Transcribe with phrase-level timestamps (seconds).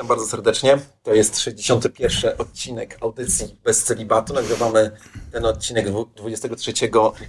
[0.00, 0.78] Witam bardzo serdecznie.
[1.02, 2.32] To jest 61.
[2.38, 4.34] odcinek audycji bez celibatu.
[4.34, 4.90] Nagrywamy
[5.32, 6.72] ten odcinek 23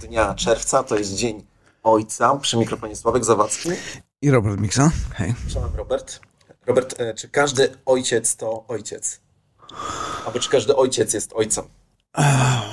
[0.00, 0.82] dnia czerwca.
[0.82, 1.46] To jest Dzień
[1.82, 2.36] Ojca.
[2.36, 3.68] Przy mikrofonie Sławek Zawadzki.
[4.22, 4.90] I Robert Miksa.
[5.14, 5.34] Hej.
[5.44, 6.20] Cześć, Robert.
[6.66, 9.20] Robert, e, czy każdy ojciec to ojciec?
[10.26, 11.64] Albo czy każdy ojciec jest ojcem?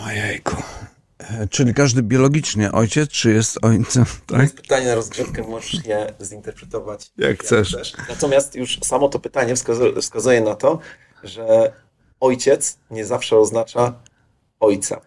[0.07, 0.55] Ojejku.
[1.49, 4.05] Czyli każdy biologicznie ojciec, czy jest ojcem?
[4.05, 4.25] Tak?
[4.27, 7.67] To jest pytanie na rozgrzewkę, możesz je zinterpretować jak, jak chcesz.
[7.67, 7.93] chcesz.
[8.09, 9.55] Natomiast już samo to pytanie
[10.01, 10.79] wskazuje, na to,
[11.23, 11.73] że
[12.19, 13.93] ojciec nie zawsze oznacza
[14.59, 15.01] ojca.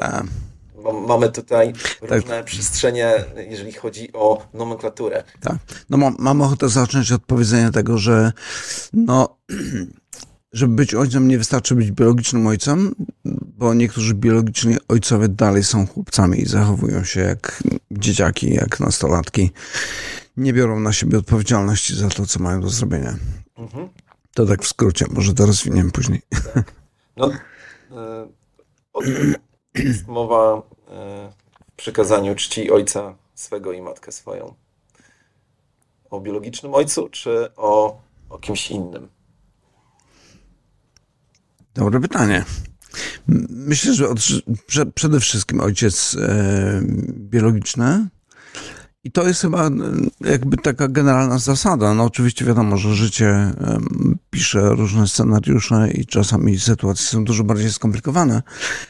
[0.00, 0.22] A.
[1.06, 2.10] mamy tutaj tak.
[2.10, 5.24] różne przestrzenie, jeżeli chodzi o nomenklaturę.
[5.40, 5.56] Tak.
[5.90, 8.32] No mam, mam ochotę zacząć od powiedzenia tego, że
[8.92, 9.38] no
[10.52, 12.94] żeby być ojcem, nie wystarczy być biologicznym ojcem,
[13.58, 19.50] bo niektórzy biologiczni ojcowie dalej są chłopcami i zachowują się jak dzieciaki, jak nastolatki.
[20.36, 23.16] Nie biorą na siebie odpowiedzialności za to, co mają do zrobienia.
[23.56, 23.88] Mhm.
[24.34, 26.22] To tak w skrócie, może to rozwiniemy później.
[26.54, 26.74] Tak.
[27.16, 27.30] No,
[27.96, 28.28] e,
[29.74, 31.32] jest mowa e,
[31.72, 34.54] w przykazaniu czci ojca swego i matkę swoją.
[36.10, 38.00] O biologicznym ojcu, czy o,
[38.30, 39.08] o kimś innym?
[41.78, 42.44] Dobre pytanie.
[43.48, 44.18] Myślę, że od,
[44.94, 48.08] przede wszystkim ojciec e, biologiczny.
[49.08, 49.70] I to jest chyba e,
[50.20, 51.94] jakby taka generalna zasada.
[51.94, 53.52] No oczywiście wiadomo, że życie
[54.30, 58.42] pisze różne scenariusze i czasami sytuacje są dużo bardziej skomplikowane,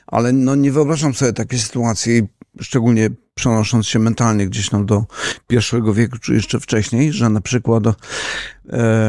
[0.06, 2.22] ale no nie wyobrażam sobie takiej sytuacji,
[2.60, 5.05] szczególnie przenosząc się mentalnie gdzieś tam do
[5.47, 7.84] pierwszego wieku, czy jeszcze wcześniej, że na przykład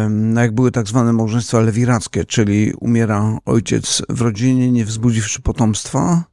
[0.09, 6.23] no jak były tak zwane małżeństwa lewirackie, czyli umiera ojciec w rodzinie, nie wzbudziwszy potomstwa.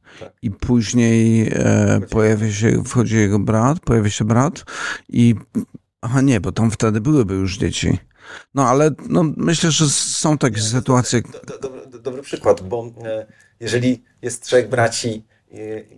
[0.43, 4.65] I później e, pojawia się, wchodzi jego brat, pojawia się brat
[5.09, 5.35] i
[6.01, 7.99] aha nie, bo tam wtedy byłyby już dzieci.
[8.55, 11.23] No ale no, myślę, że są takie sytuacje.
[11.47, 13.27] Do, do, do, dobry przykład, bo e,
[13.61, 15.25] jeżeli jest trzech braci,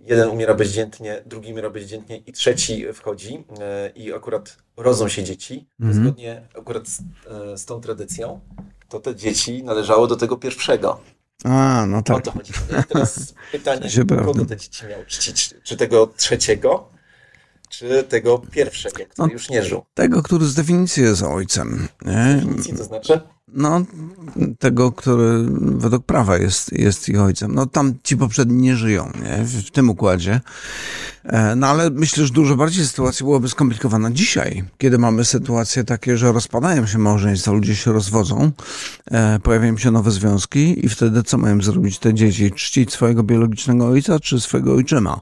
[0.05, 5.67] jeden umiera bezdziętnie, drugi umiera bezdziętnie i trzeci wchodzi e, i akurat rodzą się dzieci,
[5.79, 6.03] mhm.
[6.03, 8.39] zgodnie akurat z, e, z, tą tradycją,
[8.89, 11.01] to te dzieci należały do tego pierwszego.
[11.43, 12.17] A, no tak.
[12.17, 12.53] O to chodzi.
[12.81, 13.89] I teraz pytanie,
[14.25, 15.53] kogo te dzieci miał czcić?
[15.63, 16.89] Czy tego trzeciego,
[17.69, 19.85] czy tego pierwszego, który no, już nie żył?
[19.93, 21.87] Tego, który z definicji jest ojcem.
[22.01, 22.39] Nie?
[22.41, 23.21] Z definicji to znaczy?
[23.53, 23.85] No,
[24.59, 27.55] tego, który według prawa jest, jest ich ojcem.
[27.55, 29.43] No, tam ci poprzedni nie żyją, nie?
[29.43, 30.41] W, w tym układzie.
[31.23, 36.17] E, no, ale myślę, że dużo bardziej sytuacja byłaby skomplikowana dzisiaj, kiedy mamy sytuacje takie,
[36.17, 38.51] że rozpadają się małżeństwa, ludzie się rozwodzą,
[39.05, 42.51] e, pojawiają się nowe związki i wtedy co mają zrobić te dzieci?
[42.51, 45.21] Czcić swojego biologicznego ojca czy swojego ojczyma?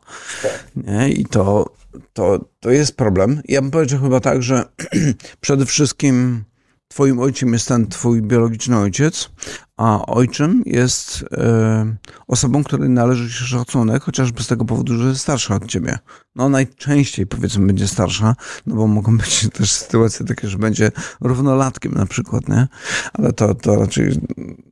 [0.75, 1.09] Nie?
[1.09, 1.69] I to,
[2.13, 3.41] to, to jest problem.
[3.47, 4.65] Ja bym powiedział chyba tak, że
[5.41, 6.43] przede wszystkim
[6.87, 9.29] Twoim ojcem jest ten twój biologiczny ojciec,
[9.77, 11.95] a ojczym jest e,
[12.27, 15.97] osobą, której należy się szacunek, chociażby z tego powodu, że jest starsza od ciebie.
[16.35, 21.93] No najczęściej powiedzmy będzie starsza, no bo mogą być też sytuacje takie, że będzie równolatkiem
[21.93, 22.67] na przykład, nie?
[23.13, 24.19] Ale to, to raczej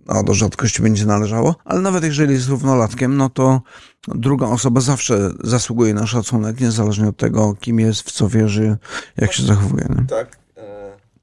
[0.05, 1.55] no, do rzadkości będzie należało.
[1.65, 3.61] Ale nawet jeżeli jest równolatkiem, no to
[4.07, 8.77] druga osoba zawsze zasługuje na szacunek, niezależnie od tego, kim jest, w co wierzy,
[9.17, 9.87] jak się zachowuje.
[9.89, 10.05] Nie?
[10.05, 10.44] Tak.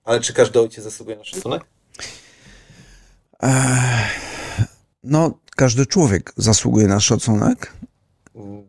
[0.04, 1.64] Ale czy każdy ojciec zasługuje na szacunek?
[5.04, 7.72] No, każdy człowiek zasługuje na szacunek.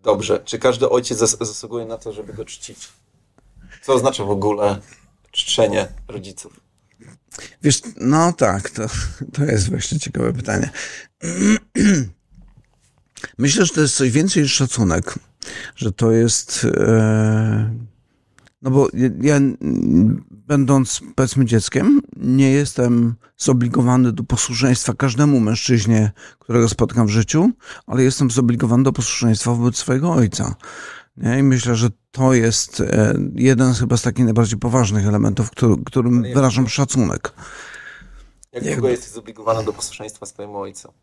[0.04, 0.42] Dobrze.
[0.46, 2.90] Czy każdy ojciec zas zasługuje na to, żeby go czcić?
[3.82, 4.80] Co oznacza w ogóle
[5.32, 6.60] czczenie rodziców?
[7.64, 8.88] Wiesz, no tak, to,
[9.34, 10.70] to jest właśnie ciekawe pytanie.
[13.38, 15.20] Myślę, że to jest coś więcej niż szacunek,
[15.76, 16.68] że to jest.
[16.78, 17.74] E,
[18.62, 18.88] no bo
[19.22, 19.40] ja
[20.48, 27.52] będąc, powiedzmy, dzieckiem, nie jestem zobligowany do posłuszeństwa każdemu mężczyźnie, którego spotkam w życiu,
[27.88, 30.56] ale jestem zobligowany do posłuszeństwa wobec swojego ojca.
[31.18, 31.40] Nie?
[31.40, 35.76] I myślę, że to jest e, jeden z chyba z takich najbardziej poważnych elementów, który,
[35.86, 37.34] którym wyrażam szacunek.
[38.52, 40.94] Jak długo jesteś zobligowany do posłuszeństwa swojemu ojcu?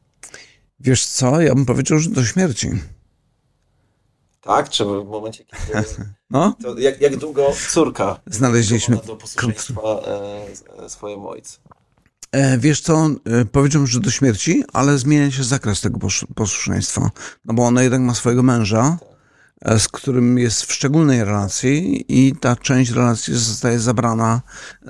[0.81, 2.71] Wiesz co, ja bym powiedział, że do śmierci.
[4.41, 4.69] Tak?
[4.69, 5.85] Czy w momencie, kiedy...
[6.31, 6.55] No?
[6.63, 9.81] To jak, jak długo córka znaleźliśmy do posłuszeństwa
[10.85, 11.61] e, swojemu ojcu?
[12.33, 15.99] E, wiesz co, e, powiedziałbym, że do śmierci, ale zmienia się zakres tego
[16.35, 17.11] posłuszeństwa.
[17.45, 19.10] No bo ona jednak ma swojego męża, e,
[19.65, 24.41] z którym jest w szczególnej relacji i ta część relacji zostaje zabrana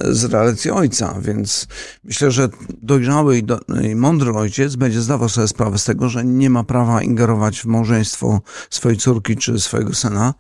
[0.01, 1.67] e, z relacji ojca, więc
[2.05, 2.49] myślę, że
[2.83, 6.65] dojrzały i, do, i mądry ojciec będzie zdawał sobie sprawę z tego, że nie ma
[6.65, 8.41] prawa ingerować w małżeństwo
[8.71, 10.35] swojej córki czy swojego syna,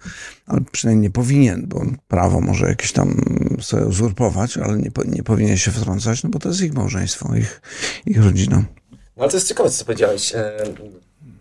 [0.46, 3.20] ale przynajmniej nie powinien, bo prawo może jakieś tam
[3.60, 7.60] sobie uzurpować, ale nie, nie powinien się wtrącać, no bo to jest ich małżeństwo, ich,
[8.06, 8.64] ich rodzina.
[8.90, 10.34] No ale to jest ciekawe, co powiedziałeś.
[10.34, 10.52] E,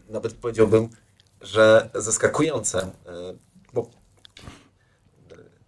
[0.09, 0.89] nawet powiedziałbym,
[1.41, 2.89] że zaskakujące, e,
[3.73, 3.89] bo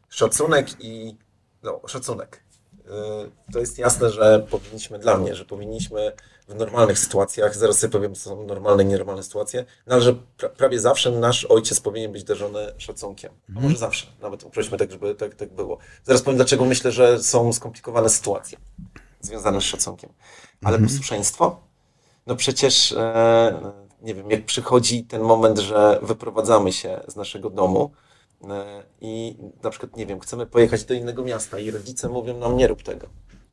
[0.09, 1.17] szacunek i
[1.63, 2.43] no, szacunek.
[2.85, 6.11] E, to jest jasne, że powinniśmy, dla mnie, że powinniśmy
[6.47, 10.13] w normalnych sytuacjach, zaraz sobie powiem, co są normalne i nienormalne sytuacje, no ale że
[10.37, 13.31] pra, prawie zawsze nasz ojciec powinien być darzony szacunkiem.
[13.49, 13.77] A może mhm.
[13.77, 15.77] zawsze, nawet uprośmy tak, żeby tak, tak było.
[16.03, 18.57] Zaraz powiem, dlaczego myślę, że są skomplikowane sytuacje
[19.21, 20.09] związane z szacunkiem.
[20.63, 20.89] Ale mhm.
[20.89, 21.61] posłuszeństwo?
[22.27, 23.71] No przecież, e,
[24.01, 27.91] nie wiem, jak przychodzi ten moment, że wyprowadzamy się z naszego domu,
[28.49, 32.57] e, i na przykład, nie wiem, chcemy pojechać do innego miasta i rodzice mówią nam,
[32.57, 33.07] nie rób tego.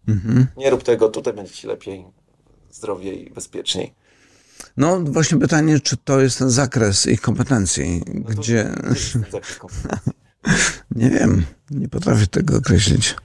[0.08, 0.46] Mhm.
[0.56, 2.04] Nie rób tego, tutaj będzie ci lepiej
[2.70, 3.94] zdrowiej, bezpieczniej.
[4.76, 8.74] No właśnie pytanie, czy to jest ten zakres ich kompetencji, no gdzie...
[8.74, 9.60] Kompetencji?
[10.90, 13.16] nie wiem, nie potrafię tego określić.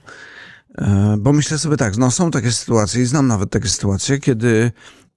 [0.78, 4.72] E, bo myślę sobie tak, no są takie sytuacje i znam nawet takie sytuacje, kiedy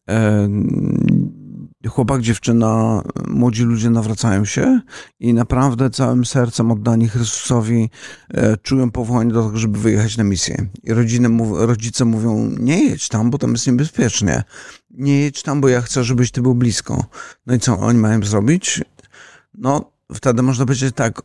[0.09, 0.47] e,
[1.87, 4.81] chłopak, dziewczyna, młodzi ludzie nawracają się
[5.19, 7.89] i naprawdę całym sercem oddani Chrystusowi
[8.29, 10.67] e, czują powołanie do tego, żeby wyjechać na misję.
[10.83, 14.43] I rodziny, rodzice mówią, nie jedź tam, bo tam jest niebezpiecznie.
[14.91, 17.05] Nie jedź tam, bo ja chcę, żebyś ty był blisko.
[17.45, 18.81] No i co oni mają zrobić?
[19.53, 21.21] No, wtedy można powiedzieć tak,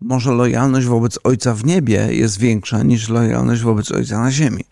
[0.00, 4.64] może lojalność wobec Ojca w niebie jest większa niż lojalność wobec Ojca na ziemi.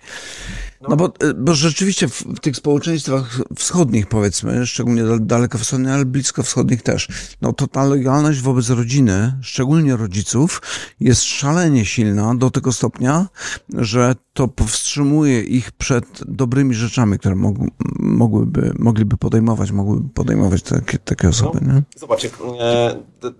[0.80, 6.04] No bo, e, bo rzeczywiście w, w, tych społeczeństwach wschodnich, powiedzmy, szczególnie daleko wschodnich, ale
[6.04, 7.08] blisko wschodnich też,
[7.40, 10.62] no to ta lojalność wobec rodziny, szczególnie rodziców,
[11.00, 13.26] jest szalenie silna do tego stopnia,
[13.74, 17.56] że to powstrzymuje ich przed dobrymi rzeczami, które mog,
[17.98, 21.58] mogłyby, mogliby podejmować, mogłyby podejmować takie, takie osoby.
[21.62, 21.82] No, nie?
[21.96, 22.28] Zobacz, e,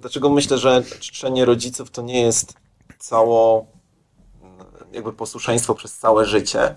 [0.00, 2.54] dlaczego myślę, że czczenie rodziców to nie jest
[2.98, 3.66] cało
[4.92, 6.74] jakby posłuszeństwo przez całe życie,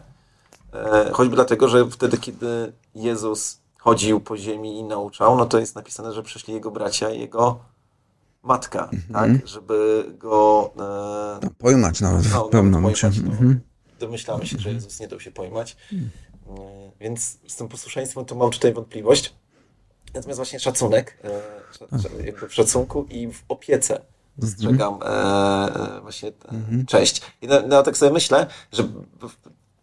[1.11, 6.13] choćby dlatego, że wtedy, kiedy Jezus chodził po ziemi i nauczał, no to jest napisane,
[6.13, 7.59] że przyszli jego bracia i jego
[8.43, 9.01] matka, mhm.
[9.13, 9.47] tak?
[9.47, 10.71] Żeby go...
[10.75, 13.11] E, no, pojmać nawet no, w pewnym momencie.
[13.23, 13.59] No, mhm.
[13.99, 15.77] Domyślamy się, że Jezus nie dał się pojmać.
[15.93, 16.09] Mhm.
[16.47, 19.35] E, więc z tym posłuszeństwem to mam tutaj wątpliwość.
[20.13, 24.01] Natomiast właśnie szacunek, e, jakby w szacunku i w opiece
[24.37, 26.85] dostrzegam e, e, właśnie mhm.
[26.85, 27.21] cześć.
[27.41, 28.83] I na, na, tak sobie myślę, że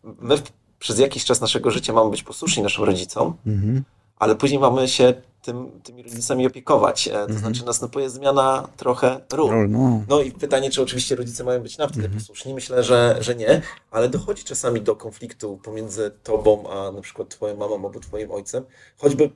[0.03, 0.37] my
[0.79, 3.85] przez jakiś czas naszego życia mamy być posłuszni naszym rodzicom, mhm.
[4.17, 7.09] ale później mamy się tym, tymi rodzicami opiekować.
[7.09, 7.39] E, to mhm.
[7.39, 9.71] znaczy następuje zmiana trochę ról.
[9.71, 10.03] No.
[10.09, 10.21] no.
[10.21, 12.21] i pytanie, czy oczywiście rodzice mają być na wtedy mhm.
[12.21, 12.55] posłuszni?
[12.55, 17.57] Myślę, że, że nie, ale dochodzi czasami do konfliktu pomiędzy tobą, a na przykład twoją
[17.57, 18.65] mamą albo twoim ojcem,
[18.97, 19.31] choćby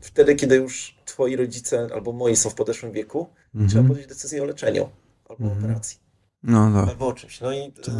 [0.00, 3.70] wtedy, kiedy już twoi rodzice albo moi są w podeszłym wieku, mhm.
[3.70, 4.88] trzeba podjąć decyzję o leczeniu
[5.28, 5.64] albo mhm.
[5.64, 5.98] operacji.
[6.42, 6.88] No tak.
[6.88, 7.40] Albo o czymś.
[7.40, 7.94] No i, tak.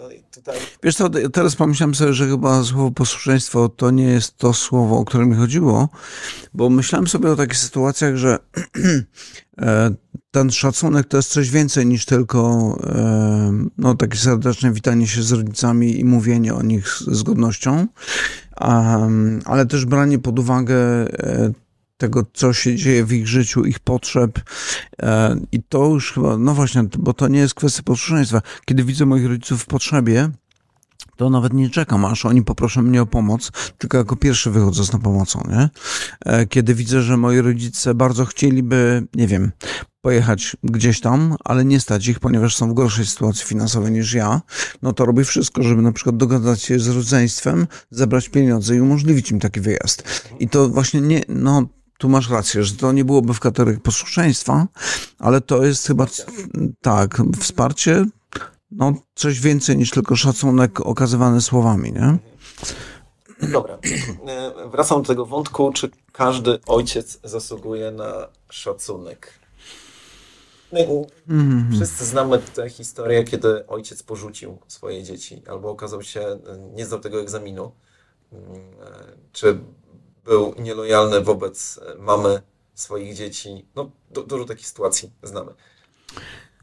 [0.00, 0.58] E, no i tutaj...
[0.82, 5.04] Wiesz co, teraz pomyślałem sobie, że chyba słowo posłuszeństwo to nie jest to słowo, o
[5.04, 5.88] które mi chodziło,
[6.54, 8.38] bo myślałem sobie o takich sytuacjach, że
[9.62, 9.90] e,
[10.30, 15.32] ten szacunek to jest coś więcej niż tylko e, no, takie serdeczne witanie się z
[15.32, 17.86] rodzicami i mówienie o nich z godnością,
[19.44, 20.76] ale też branie pod uwagę
[22.00, 24.40] tego, co się dzieje w ich życiu, ich potrzeb.
[25.02, 28.42] E, I to już chyba, no właśnie, bo to nie jest kwestia posłuszeństwa.
[28.64, 30.30] Kiedy widzę moich rodziców w potrzebie,
[31.16, 34.90] to nawet nie czekam, aż oni poproszą mnie o pomoc, tylko jako pierwszy wychodzę z
[34.90, 35.68] tą pomocą, nie?
[36.24, 39.52] E, kiedy widzę, że moi rodzice bardzo chcieliby, nie wiem,
[40.00, 44.40] pojechać gdzieś tam, ale nie stać ich, ponieważ są w gorszej sytuacji finansowej niż ja,
[44.82, 49.30] no to robię wszystko, żeby na przykład dogadać się z rodzeństwem, zebrać pieniądze i umożliwić
[49.30, 50.28] im taki wyjazd.
[50.38, 51.68] I to właśnie nie, no
[52.00, 54.66] tu masz rację, że to nie byłoby w kategorii posłuszeństwa,
[55.18, 56.06] ale to jest chyba
[56.82, 58.06] tak, wsparcie,
[58.70, 62.18] no coś więcej niż tylko szacunek okazywany słowami, nie?
[63.48, 63.78] Dobra,
[64.26, 69.32] e, wracam do tego wątku, czy każdy ojciec zasługuje na szacunek.
[70.72, 70.80] No
[71.28, 71.68] mm.
[71.72, 76.38] Wszyscy znamy tę historię, kiedy ojciec porzucił swoje dzieci, albo okazał się, e,
[76.74, 77.72] nie zdał tego egzaminu,
[78.32, 79.60] mm, e, czy
[80.24, 82.42] był nielojalny wobec e, mamy
[82.74, 83.66] swoich dzieci.
[83.76, 85.52] No, du dużo takich sytuacji znamy.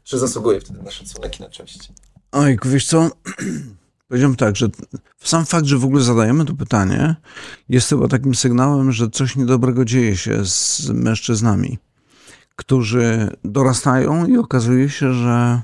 [0.04, 1.92] Czy zasługuje wtedy na szacunek i na cześć?
[2.32, 3.10] Oj, wiesz co?
[4.08, 4.68] Powiedziałem tak, że
[5.18, 7.16] sam fakt, że w ogóle zadajemy to pytanie,
[7.68, 11.78] jest chyba takim sygnałem, że coś niedobrego dzieje się z mężczyznami,
[12.56, 15.62] którzy dorastają i okazuje się, że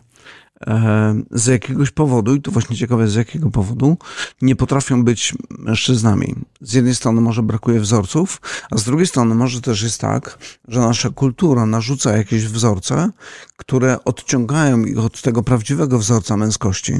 [1.31, 3.97] z jakiegoś powodu, i to właśnie ciekawe z jakiego powodu,
[4.43, 6.35] nie potrafią być mężczyznami.
[6.61, 8.41] Z jednej strony może brakuje wzorców,
[8.71, 13.11] a z drugiej strony może też jest tak, że nasza kultura narzuca jakieś wzorce,
[13.57, 16.93] które odciągają ich od tego prawdziwego wzorca męskości.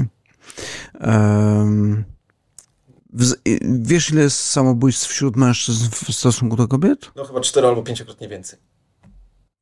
[1.01, 2.03] Um,
[3.61, 7.11] Wiesz, ile jest samobójstw wśród mężczyzn w stosunku do kobiet?
[7.15, 8.59] No chyba cztero albo pięciokrotnie więcej.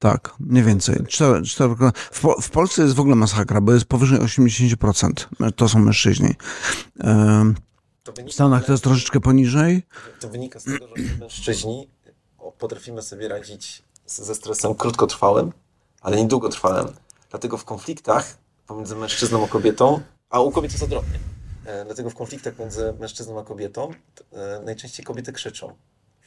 [0.03, 0.95] Tak, mniej więcej.
[1.07, 1.75] Cztery, cztery,
[2.12, 5.53] w, w, Polsce jest w ogóle masakra, bo jest powyżej 80%.
[5.55, 6.33] To są mężczyźni.
[8.27, 9.83] w Stanach to jest troszeczkę poniżej.
[10.19, 11.89] To wynika z tego, że mężczyźni
[12.57, 15.51] potrafimy sobie radzić ze stresem krótkotrwałym,
[16.01, 16.88] ale nie długotrwałym.
[17.29, 21.19] Dlatego w konfliktach pomiędzy mężczyzną a kobietą, a u kobiet jest odwrotnie,
[21.65, 23.91] E, dlatego w konfliktach między mężczyzną a kobietą
[24.33, 25.75] e, najczęściej kobiety krzyczą.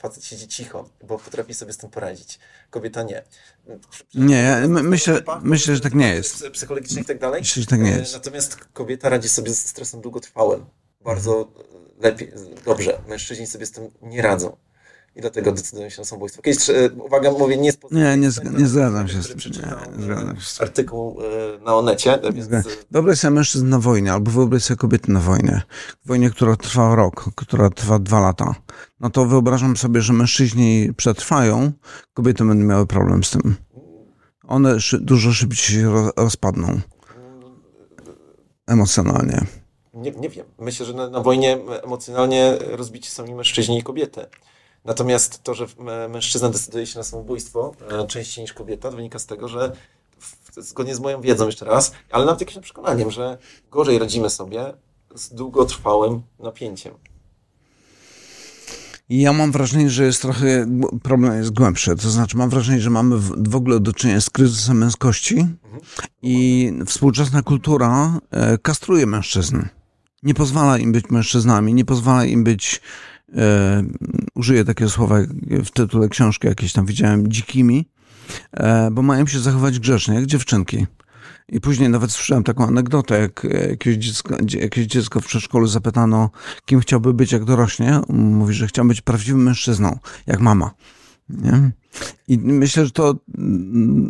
[0.07, 2.39] Facet siedzi cicho, bo potrafi sobie z tym poradzić.
[2.71, 3.23] Kobieta nie.
[4.15, 6.45] Nie, ja myślę, myślę, że tak nie jest.
[6.53, 7.41] Psychologicznie i tak dalej.
[7.41, 8.15] Myślę, że tak nie e, jest.
[8.15, 10.67] Natomiast kobieta radzi sobie ze stresem długotrwałym.
[11.05, 11.85] Bardzo mhm.
[11.99, 12.33] lepiej,
[12.65, 13.01] dobrze.
[13.09, 14.57] Mężczyźni sobie z tym nie radzą
[15.17, 16.43] i dlatego decydują się na samobójstwo.
[16.43, 19.39] Kiedyś, e, uwaga, mówię, nie z Nie, nie, nie zgadzam się z tym.
[19.39, 20.63] Nie, zgadzam się.
[20.63, 22.19] Artykuł e, na Onecie.
[22.33, 22.49] Więc...
[22.91, 25.63] Wyobraź sobie mężczyzn na wojnie, albo wyobraź sobie kobiety na wojnie.
[26.05, 28.55] Wojnie, która trwa rok, która trwa dwa lata.
[29.01, 31.73] No to wyobrażam sobie, że mężczyźni przetrwają,
[32.15, 33.57] kobiety będą miały problem z tym.
[34.49, 36.81] One dużo szybciej się rozpadną.
[38.67, 39.47] Emocjonalnie.
[39.95, 40.47] Nie, nie wiem.
[40.59, 44.27] Myślę, że na, na wojnie emocjonalnie rozbici są i mężczyźni i kobiety.
[44.87, 45.67] Natomiast to, że
[46.09, 49.73] mężczyzna decyduje się na samobójstwo e, częściej niż kobieta, wynika z tego, że
[50.57, 53.39] zgodnie z moją wiedzą jeszcze raz, ale nawet jakimś przekonaniem, że
[53.71, 54.75] gorzej radzimy sobie
[55.15, 56.95] z długotrwałym napięciem.
[59.09, 60.67] Ja mam wrażenie, że jest trochę,
[61.03, 61.97] problem jest głębszy.
[61.97, 65.47] To znaczy, mam wrażenie, że mamy w, ogóle do czynienia z kryzysem męskości
[66.23, 69.63] i współczesna kultura e, kastruje mężczyzn.
[70.23, 72.81] Nie pozwala im być mężczyznami, nie pozwala im być
[73.35, 73.83] e,
[74.35, 75.17] użyję takiego słowa
[75.65, 77.89] w tytule książki jakieś tam widziałem, dzikimi,
[78.53, 80.87] e, bo mają się zachować grzecznie, jak dziewczynki.
[81.49, 86.31] I później nawet słyszałem taką anegdotę, jak jakieś dziecko, jakieś dziecko w przedszkolu zapytano,
[86.65, 88.01] kim chciałby być, jak dorośnie.
[88.09, 90.71] Mówi, że chciał być prawdziwym mężczyzną, jak mama.
[91.29, 91.71] Nie?
[92.29, 93.15] I myślę, że to,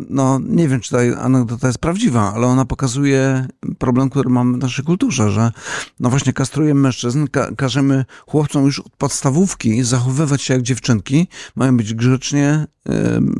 [0.09, 3.47] no nie wiem, czy ta anegdota jest prawdziwa, ale ona pokazuje
[3.77, 5.51] problem, który mamy w naszej kulturze, że
[5.99, 11.77] no właśnie kastrujemy mężczyzn, ka każemy chłopcom już od podstawówki zachowywać się jak dziewczynki, mają
[11.77, 12.93] być grzecznie, yy,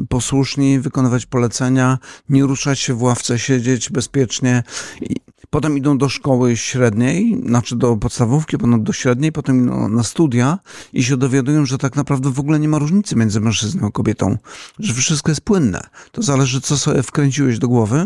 [0.10, 1.98] posłuszni, wykonywać polecenia,
[2.30, 4.64] nie ruszać się w ławce, siedzieć bezpiecznie.
[5.02, 5.16] I
[5.50, 10.60] Potem idą do szkoły średniej, znaczy do podstawówki, potem do średniej, potem idą na studia
[10.94, 14.38] i się dowiadują, że tak naprawdę w ogóle nie ma różnicy między mężczyzną a kobietą,
[14.80, 15.82] że wszystko jest płynne.
[16.12, 18.06] To zależy, co sobie wkręciłeś do głowy,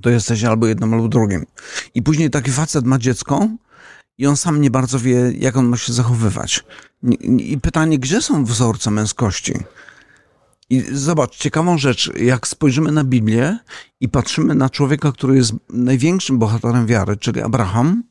[0.00, 1.46] to jesteś albo jednym, albo drugim.
[1.94, 3.48] I później taki facet ma dziecko
[4.18, 6.64] i on sam nie bardzo wie, jak on ma się zachowywać.
[7.22, 9.54] I pytanie, gdzie są wzorce męskości?
[10.70, 13.58] I zobacz, ciekawą rzecz, jak spojrzymy na Biblię
[14.00, 18.02] i patrzymy na człowieka, który jest największym bohaterem wiary, czyli Abraham,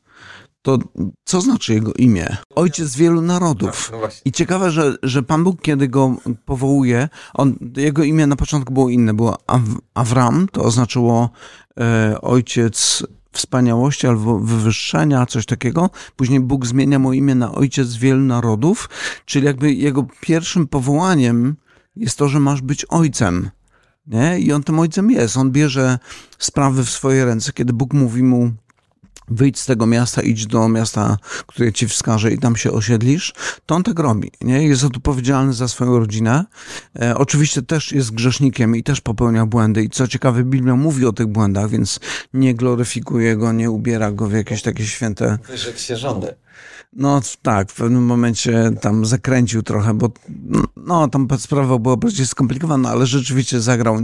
[0.62, 0.78] to
[1.24, 2.36] co znaczy jego imię?
[2.54, 3.90] Ojciec wielu narodów.
[3.90, 8.36] Tak, no I ciekawe, że, że Pan Bóg, kiedy go powołuje, on, jego imię na
[8.36, 9.38] początku było inne, było
[9.94, 11.30] Avram, to oznaczyło
[11.80, 15.90] e, ojciec wspaniałości albo wywyższenia, coś takiego.
[16.16, 18.90] Później Bóg zmienia mu imię na ojciec wielu narodów,
[19.24, 21.56] czyli jakby jego pierwszym powołaniem
[21.98, 23.50] jest to, że masz być ojcem.
[24.06, 24.38] Nie?
[24.38, 25.36] I on tym ojcem jest.
[25.36, 25.98] On bierze
[26.38, 28.52] sprawy w swoje ręce, kiedy Bóg mówi mu,
[29.30, 33.32] wyjdź z tego miasta, idź do miasta, które ci wskaże i tam się osiedlisz,
[33.66, 34.30] to on tak robi.
[34.40, 34.62] Nie?
[34.68, 36.44] Jest odpowiedzialny za swoją rodzinę.
[37.00, 39.82] E, oczywiście też jest grzesznikiem i też popełnia błędy.
[39.82, 42.00] I co ciekawe, Biblia mówi o tych błędach, więc
[42.34, 45.38] nie gloryfikuje go, nie ubiera go w jakieś takie święte...
[45.76, 46.34] się żony.
[46.92, 50.10] No tak, w pewnym momencie tam zakręcił trochę, bo
[50.76, 53.98] no tam sprawa była bardziej skomplikowana, ale rzeczywiście zagrał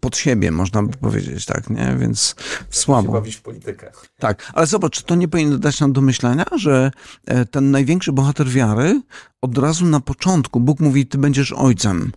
[0.00, 1.96] pod siebie, można by powiedzieć, tak, nie?
[1.98, 2.34] Więc
[2.70, 3.12] słabo.
[3.12, 3.92] bawić w politykę.
[4.18, 6.90] Tak, ale zobacz, to nie powinno dać nam do myślenia, że
[7.26, 9.02] e, ten największy bohater wiary
[9.42, 12.12] od razu na początku Bóg mówi, ty będziesz ojcem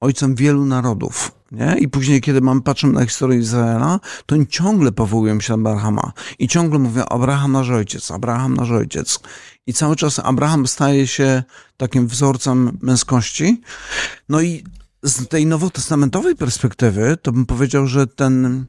[0.00, 1.32] ojcem wielu narodów.
[1.52, 1.76] Nie?
[1.78, 6.12] I później, kiedy mam, patrzę na historię Izraela, to oni ciągle powołują się na Abrahama.
[6.38, 9.20] I ciągle mówią, Abraham nasz ojciec, Abraham nasz ojciec.
[9.66, 11.42] I cały czas Abraham staje się
[11.76, 13.60] takim wzorcem męskości.
[14.28, 14.64] No i
[15.02, 18.64] z tej nowotestamentowej perspektywy, to bym powiedział, że ten,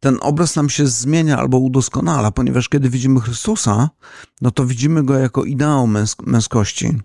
[0.00, 3.90] ten obraz nam się zmienia albo udoskonala, ponieważ kiedy widzimy Chrystusa,
[4.40, 6.98] no to widzimy go jako ideał męsk męskości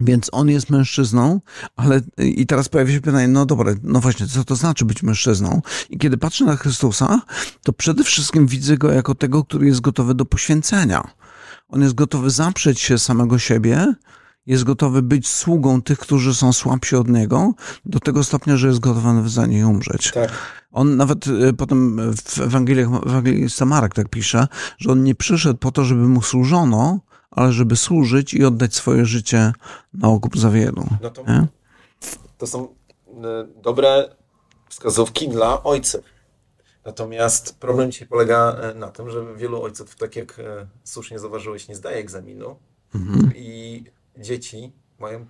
[0.00, 1.40] Więc on jest mężczyzną,
[1.76, 5.62] ale i teraz pojawia się pytanie, no dobra, no właśnie, co to znaczy być mężczyzną?
[5.90, 7.22] I kiedy patrzę na Chrystusa,
[7.62, 11.10] to przede wszystkim widzę go jako tego, który jest gotowy do poświęcenia.
[11.68, 13.94] On jest gotowy zaprzeć się samego siebie,
[14.46, 17.54] jest gotowy być sługą tych, którzy są słabsi od niego,
[17.86, 20.10] do tego stopnia, że jest gotowy za nich umrzeć.
[20.10, 20.32] Tak.
[20.72, 24.48] On nawet y, potem w Ewangeliach, w Ewangelii Marek tak pisze,
[24.78, 27.00] że on nie przyszedł po to, żeby mu służono,
[27.36, 29.52] ale żeby służyć i oddać swoje życie
[29.94, 30.86] na okup za wielu.
[31.02, 31.24] No to,
[32.38, 32.72] to są y,
[33.62, 34.16] dobre
[34.68, 36.00] wskazówki dla ojców.
[36.84, 40.40] Natomiast problem dzisiaj polega y, na tym, że wielu ojców, tak jak
[40.84, 42.56] słusznie zauważyłeś, nie zdaje egzaminu
[42.94, 43.32] mhm.
[43.36, 43.84] i
[44.18, 45.26] dzieci mają,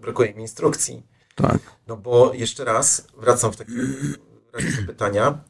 [0.00, 1.02] brakuje im instrukcji.
[1.34, 1.58] Tak.
[1.86, 3.96] No bo jeszcze raz, wracam w takim
[4.52, 5.40] razie do pytania.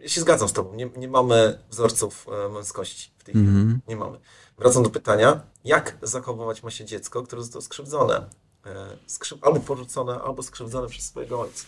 [0.00, 3.48] Ja się zgadzam z tobą, nie, nie mamy wzorców e, męskości w tej chwili.
[3.48, 3.78] -hmm.
[3.88, 4.18] Nie mamy.
[4.58, 8.14] Wracam do pytania, jak zachowywać ma się dziecko, które zostało skrzywdzone?
[8.66, 11.64] E, Skrzyw albo porzucone, albo skrzywdzone przez swojego ojca.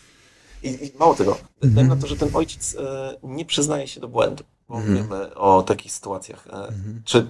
[0.62, 1.88] I, i mało tego, mm -hmm.
[1.88, 4.97] na to, że ten ojciec e, nie przyznaje się do błędu, bo mm -hmm.
[4.97, 6.47] wiemy o takich sytuacjach.
[6.47, 7.03] Mhm.
[7.05, 7.26] Czy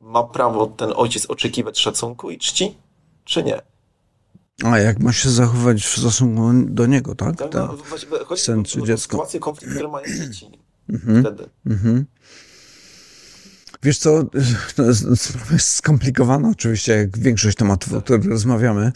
[0.00, 2.78] ma prawo ten ojciec oczekiwać szacunku i czci,
[3.24, 3.62] czy nie?
[4.64, 7.36] A jak ma się zachować w stosunku do niego, tak?
[7.36, 7.76] tak no,
[8.24, 9.12] chodzi czy dziecko.
[9.12, 10.50] sytuację, konflikt, który mają dzieci
[10.88, 11.20] mhm.
[11.20, 11.48] wtedy.
[11.66, 12.06] Mhm.
[13.84, 14.22] Wiesz co,
[15.16, 18.92] sprawa jest skomplikowana oczywiście, jak większość tematów, o których rozmawiamy,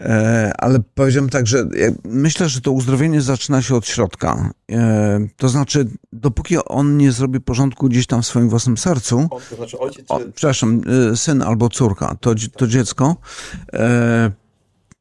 [0.00, 1.64] e, ale powiedziałem tak, że
[2.04, 4.50] myślę, że to uzdrowienie zaczyna się od środka.
[4.72, 9.40] E, to znaczy, dopóki on nie zrobi porządku gdzieś tam w swoim własnym sercu, o,
[9.50, 10.80] to znaczy ojciec, o, przepraszam,
[11.12, 13.16] e, syn albo córka, to, to dziecko,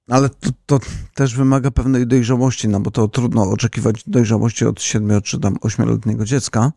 [0.10, 0.80] ale to, to,
[1.14, 6.26] też wymaga pewnej dojrzałości, no bo to trudno oczekiwać dojrzałości od 7 czy tam 8-letniego
[6.26, 6.72] dziecka.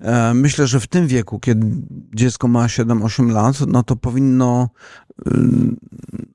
[0.00, 1.66] E, myślę, że w tym wieku, kiedy
[2.14, 4.68] dziecko ma 7-8 lat, no to powinno,
[5.26, 5.30] y,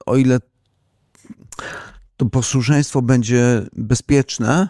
[0.05, 0.39] o ile
[2.17, 4.69] to posłuszeństwo będzie bezpieczne,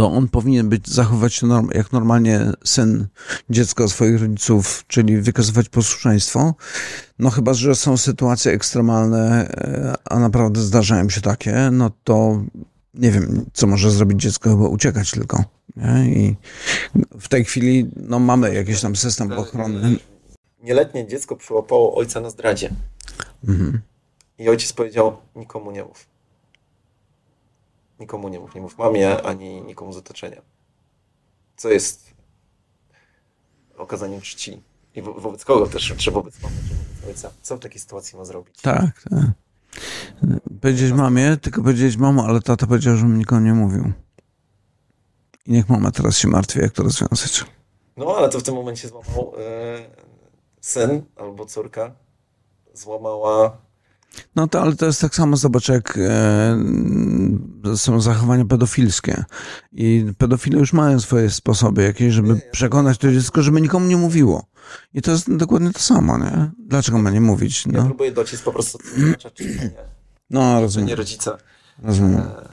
[0.00, 3.06] to on powinien być, zachowywać się norm, jak normalnie syn,
[3.50, 6.54] dziecko swoich rodziców, czyli wykazywać posłuszeństwo.
[7.18, 12.42] No chyba, że są sytuacje ekstremalne, e, a naprawdę zdarzają się takie, no to
[12.94, 15.44] nie wiem, co może zrobić dziecko, chyba uciekać tylko.
[15.76, 16.14] Nie?
[16.14, 16.36] I
[17.20, 19.96] w tej chwili no, mamy jakiś tam system ochrony.
[20.62, 22.70] Nieletnie dziecko przyłapało ojca na zdradzie.
[23.48, 23.80] Mhm.
[24.38, 26.09] I ojciec powiedział, nikomu nie mów.
[28.00, 30.42] Nikomu nie mów, nie mów mamie, ani nikomu z otoczenia.
[31.56, 32.14] Co jest
[33.76, 34.62] okazaniem czci.
[34.94, 35.94] I wo wobec kogo też?
[35.96, 37.30] Czy wobec mamy, czy wobec ojca?
[37.42, 38.60] Co w takiej sytuacji ma zrobić?
[38.60, 39.30] Tak, tak.
[40.60, 43.92] Powiedzieć mamie, tylko powiedzieć mamo, ale tata powiedział, żebym nikomu nie mówił.
[45.46, 47.44] I niech mama teraz się martwi, jak to rozwiązać.
[47.96, 49.90] No, ale to w tym momencie złamał e,
[50.60, 51.94] syn albo córka.
[52.74, 53.58] Złamała
[54.36, 59.24] no to, ale to jest tak samo, zobacz, jak e, są zachowania pedofilskie.
[59.72, 64.46] I pedofile już mają swoje sposoby jakieś, żeby przekonać to dziecko, żeby nikomu nie mówiło.
[64.94, 66.50] I to jest dokładnie to samo, nie?
[66.58, 67.66] Dlaczego ma nie mówić?
[67.66, 67.78] No.
[67.78, 68.78] Ja próbuję dociec po prostu.
[70.32, 70.88] No, rozumiem.
[70.88, 71.38] nie rodzica.
[71.82, 72.20] Rozumiem.
[72.20, 72.48] E,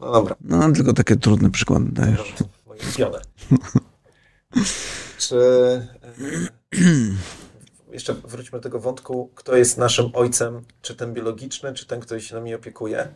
[0.00, 0.36] no dobra.
[0.40, 2.34] No, tylko takie trudne przykłady dajesz.
[2.66, 2.80] Moje
[5.18, 5.36] czy...
[7.90, 12.00] E, jeszcze wróćmy do tego wątku, kto jest naszym ojcem, czy ten biologiczny, czy ten,
[12.00, 13.08] który się nami opiekuje.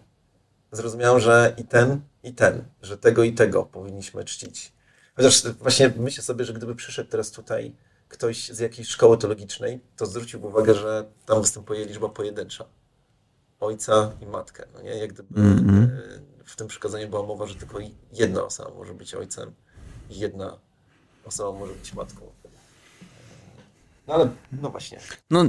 [0.72, 4.72] Zrozumiałem, że i ten, i ten, że tego i tego powinniśmy czcić.
[5.16, 7.74] Chociaż właśnie myślę sobie, że gdyby przyszedł teraz tutaj
[8.08, 12.64] ktoś z jakiejś szkoły teologicznej, to zwróciłby uwagę, że tam występuje liczba pojedyncza.
[13.60, 14.66] Ojca i matkę.
[14.74, 14.90] No nie?
[14.90, 15.88] Jak gdyby mm -hmm.
[16.44, 17.78] w tym przykazaniu była mowa, że tylko
[18.12, 19.52] jedna osoba może być ojcem
[20.10, 20.58] i jedna
[21.24, 22.32] osoba może być matką.
[24.10, 24.28] No ale,
[24.62, 24.98] no właśnie.
[25.30, 25.44] No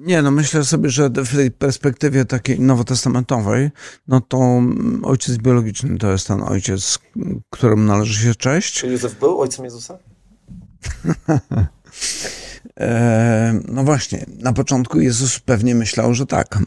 [0.00, 3.70] nie, no myślę sobie, że w tej perspektywie takiej nowotestamentowej,
[4.08, 4.62] no to
[5.02, 6.98] ojciec biologiczny to jest ten ojciec,
[7.50, 8.74] któremu należy się cześć.
[8.74, 9.98] Czy Józef był ojcem Jezusa?
[12.80, 16.58] E, no właśnie, na początku Jezus pewnie myślał, że tak.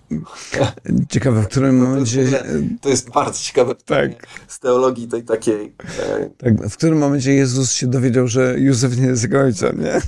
[1.09, 2.15] Ciekawe, w którym momencie.
[2.15, 2.45] To jest,
[2.81, 4.11] to jest bardzo ciekawe tak.
[4.47, 5.75] z teologii tej takiej.
[5.99, 10.01] E, tak, w którym momencie Jezus się dowiedział, że Józef nie jest jego ojcem, nie?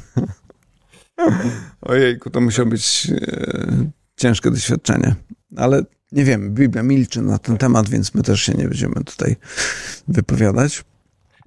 [1.82, 5.16] Ojejku, to musiało być e, ciężkie doświadczenie.
[5.58, 9.36] Ale nie wiem, Biblia milczy na ten temat, więc my też się nie będziemy tutaj
[10.08, 10.84] wypowiadać.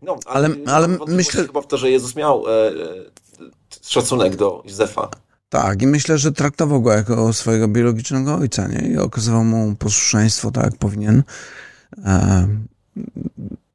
[0.02, 1.46] No, ale, ale, ale myślę...
[1.46, 2.72] Chyba w to, że Jezus miał e, e,
[3.82, 5.08] szacunek do Józefa.
[5.48, 8.88] Tak, i myślę, że traktował go jako swojego biologicznego ojca, nie?
[8.88, 11.22] I okazywał mu posłuszeństwo tak, jak powinien.
[12.04, 12.48] E,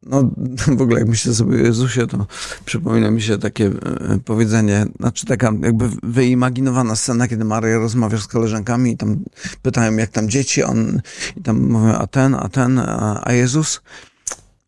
[0.09, 0.29] no
[0.77, 2.25] w ogóle jak myślę sobie o Jezusie, to
[2.65, 8.27] przypomina mi się takie e, powiedzenie, znaczy taka jakby wyimaginowana scena, kiedy Maria rozmawia z
[8.27, 9.23] koleżankami i tam
[9.61, 11.01] pytają jak tam dzieci, on
[11.35, 13.81] i tam mówią a ten, a ten, a, a Jezus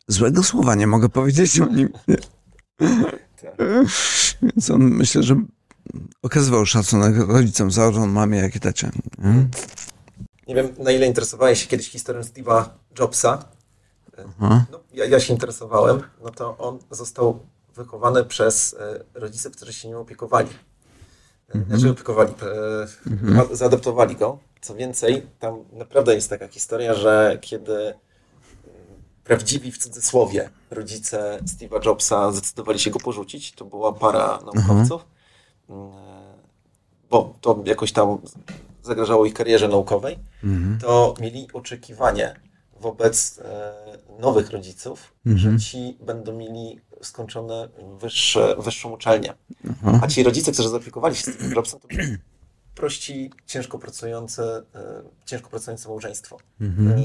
[0.08, 1.88] złego słowa nie mogę powiedzieć o nim.
[4.42, 5.40] Więc on myślę, że
[6.22, 8.90] okazywał szacunek rodzicom, zarówno mamie, jak i tacie.
[9.18, 9.48] Nie?
[10.48, 12.64] nie wiem, na ile interesowałeś się kiedyś historią Steve'a
[12.98, 13.44] Jobsa.
[14.40, 16.02] No, ja, ja, się interesowałem.
[16.24, 17.40] No to on został
[17.74, 20.48] wychowany przez e, rodziców, którzy się nim opiekowali.
[21.48, 21.78] E, mhm.
[21.78, 22.32] Znaczy opiekowali,
[23.06, 23.56] e, mhm.
[23.56, 24.38] zaadoptowali go.
[24.60, 27.94] Co więcej, tam naprawdę jest taka historia, że kiedy
[29.24, 35.04] prawdziwi w cudzysłowie rodzice Steve'a Jobsa zdecydowali się go porzucić, to była para naukowców,
[35.68, 36.02] mhm.
[37.10, 38.18] bo to jakoś tam
[38.82, 40.78] zagrażało ich karierze naukowej, mhm.
[40.80, 42.40] to mieli oczekiwanie
[42.80, 43.72] wobec e,
[44.18, 45.58] nowych rodziców, mhm.
[45.58, 47.68] że ci będą mieli skończone
[48.00, 49.34] wyższe, wyższą uczelnię.
[50.02, 51.88] A ci rodzice, którzy zaopiekowali się Steve'em Jobsem, to
[52.74, 56.38] prości, ciężko pracujące, e, ciężko pracujące małżeństwo.
[56.60, 56.98] Mhm.
[56.98, 57.02] E,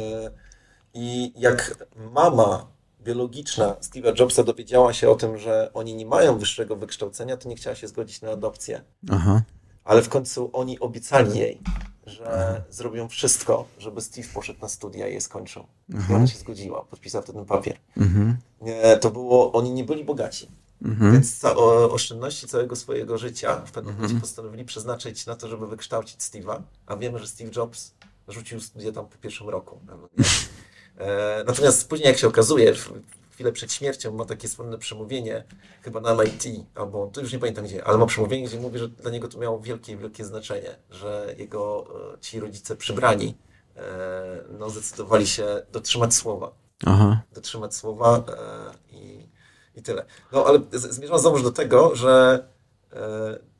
[0.94, 2.68] i jak mama
[3.02, 7.56] biologiczna Steve'a Jobsa dowiedziała się o tym, że oni nie mają wyższego wykształcenia, to nie
[7.56, 8.82] chciała się zgodzić na adopcję.
[9.10, 9.42] Aha.
[9.84, 11.62] Ale w końcu oni obiecali jej,
[12.06, 15.66] że zrobią wszystko, żeby Steve poszedł na studia i je skończył.
[15.96, 16.14] Aha.
[16.14, 17.78] I ona się zgodziła, podpisała wtedy ten papier.
[17.98, 18.38] Mhm.
[19.02, 20.48] To było, oni nie byli bogaci.
[20.82, 21.14] Mhm.
[21.14, 21.56] Więc ca-
[21.90, 24.22] oszczędności całego swojego życia w pewnym momencie mhm.
[24.22, 27.94] postanowili przeznaczyć na to, żeby wykształcić Steve'a, a wiemy, że Steve Jobs
[28.28, 29.80] rzucił studia tam po pierwszym roku.
[30.98, 32.74] E, natomiast później, jak się okazuje,
[33.36, 35.44] chwilę przed śmiercią ma takie słynne przemówienie,
[35.82, 36.44] chyba na MIT,
[36.76, 39.38] albo to już nie pamiętam gdzie, ale ma przemówienie, gdzie mówi, że dla niego to
[39.38, 43.38] miało wielkie, wielkie znaczenie, że jego e, ci rodzice przybrani
[43.76, 43.82] e,
[44.60, 46.52] no, zdecydowali się dotrzymać słowa.
[46.86, 47.22] Aha.
[47.34, 48.24] Dotrzymać słowa
[48.92, 49.30] i,
[49.76, 50.06] i tyle.
[50.32, 52.46] No ale zmierzam znowu do tego, że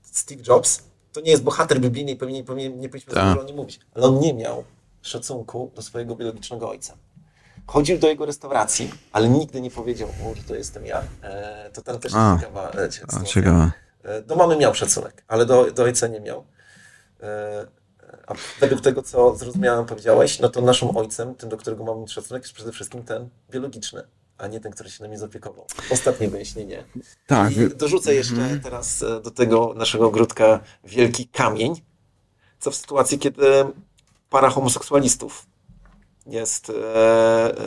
[0.02, 0.84] Steve Jobs
[1.14, 4.06] to nie jest bohater biblijny i pewnie, pewnie nie powinniśmy dużo o nim mówić, ale
[4.06, 4.64] on nie miał
[5.02, 6.98] szacunku do swojego biologicznego ojca
[7.68, 11.04] chodził do jego restauracji, ale nigdy nie powiedział mu, że to jestem ja.
[11.22, 12.72] E, to tam też jest a, ciekawa
[13.22, 13.72] a, ciekawa.
[14.04, 16.46] E, do mamy miał szacunek, ale do, do ojca nie miał.
[17.22, 17.68] E,
[18.28, 22.44] a według tego, co zrozumiałem, powiedziałeś, no to naszym ojcem, tym, do którego mamy szacunek,
[22.44, 24.04] jest przede wszystkim ten biologiczny,
[24.38, 25.68] a nie ten, który się nami zaopiekował.
[25.92, 26.84] Ostatnie wyjaśnienie.
[27.28, 27.58] Tak.
[27.58, 28.60] I dorzucę jeszcze mhm.
[28.60, 31.82] teraz do tego naszego ogródka wielki kamień,
[32.60, 33.46] co w sytuacji, kiedy
[34.30, 35.46] para homoseksualistów
[36.26, 37.64] jest, e, e,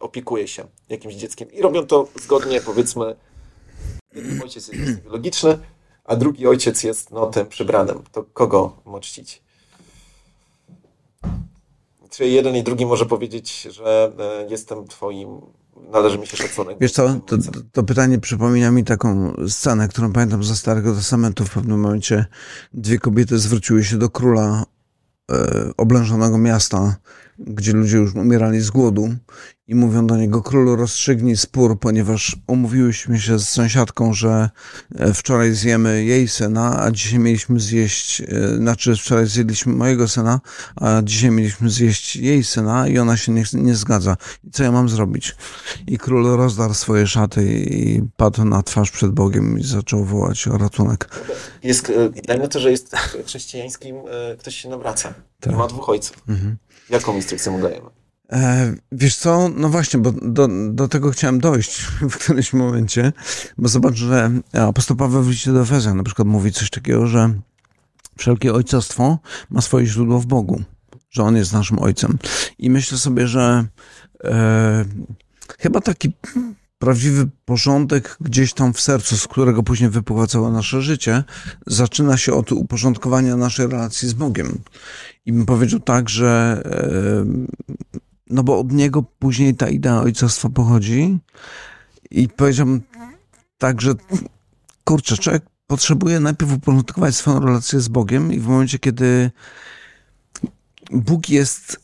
[0.00, 1.52] opiekuje się jakimś dzieckiem.
[1.52, 3.16] I robią to zgodnie, powiedzmy,
[4.14, 5.58] jeden ojciec jest biologiczny,
[6.04, 8.02] a drugi ojciec jest no, tym przybranym.
[8.12, 9.42] To kogo ma czcić?
[12.10, 15.40] Czy jeden i drugi może powiedzieć, że e, jestem twoim,
[15.92, 16.76] należy mi się szacunek.
[16.80, 17.36] Wiesz co, to,
[17.72, 21.44] to, pytanie przypomina mi taką scenę, którą pamiętam ze Starego Testamentu.
[21.44, 22.26] W pewnym momencie
[22.74, 24.64] dwie kobiety zwróciły się do króla
[25.30, 26.96] e, oblężonego miasta
[27.46, 29.08] gdzie ludzie już umierali z głodu
[29.68, 34.50] i mówią do niego, królu rozstrzygnij spór, ponieważ umówiłyśmy się z sąsiadką, że
[34.94, 40.40] e, wczoraj zjemy jej syna, a dzisiaj mieliśmy zjeść, e, znaczy wczoraj zjedliśmy mojego syna,
[40.76, 44.16] a dzisiaj mieliśmy zjeść jej syna i ona się nie, nie zgadza.
[44.44, 45.36] I co ja mam zrobić?
[45.86, 50.58] I król rozdarł swoje szaty i padł na twarz przed Bogiem i zaczął wołać o
[50.58, 51.08] ratunek.
[51.62, 51.92] Jest,
[52.26, 55.14] dajmy to, że jest chrześcijańskim, e, ktoś się nawraca.
[55.40, 55.56] Tak.
[55.56, 56.22] Ma dwóch ojców.
[56.28, 56.56] Mhm.
[56.90, 57.90] Jaką instrukcję mu dajemy?
[58.32, 61.80] E, wiesz co, no właśnie, bo do, do tego chciałem dojść
[62.10, 63.12] w którymś momencie,
[63.58, 67.34] bo zobacz, że apostoł Paweł w liście do Efezjan na przykład mówi coś takiego, że
[68.18, 69.18] wszelkie ojcostwo
[69.50, 70.62] ma swoje źródło w Bogu,
[71.10, 72.18] że On jest naszym ojcem.
[72.58, 73.66] I myślę sobie, że
[74.24, 74.84] e,
[75.58, 76.12] chyba taki
[76.82, 81.24] prawdziwy porządek gdzieś tam w sercu, z którego później wypływa całe nasze życie,
[81.66, 84.58] zaczyna się od uporządkowania naszej relacji z Bogiem.
[85.26, 86.62] I bym powiedział tak, że
[88.30, 91.18] no bo od niego później ta idea ojcostwa pochodzi
[92.10, 92.82] i powiedziałbym
[93.58, 93.94] tak, że
[94.84, 99.30] kurczę, człowiek potrzebuje najpierw uporządkować swoją relację z Bogiem i w momencie, kiedy
[100.90, 101.80] Bóg jest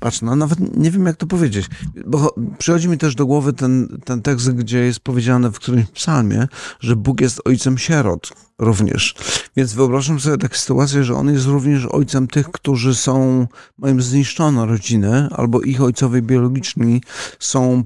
[0.00, 1.66] Patrz, no nawet nie wiem, jak to powiedzieć,
[2.06, 6.48] bo przychodzi mi też do głowy ten, ten tekst, gdzie jest powiedziane w którymś psalmie,
[6.80, 9.14] że Bóg jest ojcem sierot również.
[9.56, 13.46] Więc wyobrażam sobie taką sytuację, że On jest również ojcem tych, którzy są,
[13.78, 17.02] mają zniszczoną rodzinę, albo ich ojcowie biologiczni
[17.38, 17.84] są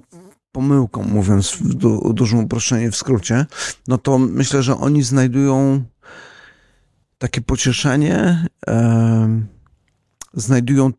[0.52, 3.46] pomyłką, mówiąc w du dużym uproszczeniu w skrócie,
[3.88, 5.84] no to myślę, że oni znajdują
[7.18, 9.42] takie pocieszenie, e,
[10.34, 10.92] znajdują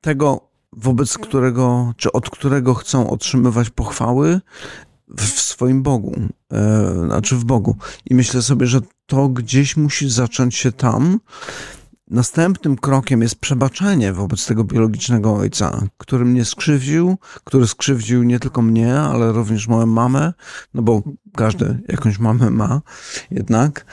[0.00, 0.40] tego
[0.72, 4.40] wobec którego, czy od którego chcą otrzymywać pochwały
[5.16, 6.14] w swoim Bogu,
[6.52, 7.76] e, znaczy w Bogu.
[8.04, 11.20] I myślę sobie, że to gdzieś musi zacząć się tam.
[12.10, 18.62] Następnym krokiem jest przebaczenie wobec tego biologicznego ojca, który mnie skrzywdził, który skrzywdził nie tylko
[18.62, 20.32] mnie, ale również moją mamę,
[20.74, 21.02] no bo
[21.36, 22.82] każdy jakąś mamę ma
[23.30, 23.86] jednak.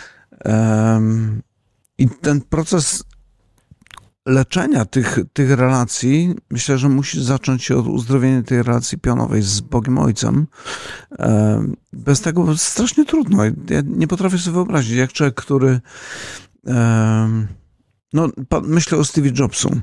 [1.98, 3.04] I ten proces
[4.26, 9.60] leczenia tych, tych relacji, myślę, że musi zacząć się od uzdrowienia tej relacji pionowej z
[9.62, 10.48] Bogiem Ojcem.
[11.94, 13.44] Bez tego strasznie trudno.
[13.46, 15.80] Ja nie potrafię sobie wyobrazić, jak człowiek, który.
[18.14, 18.30] No,
[18.64, 19.82] myślę o Stevie Jobsu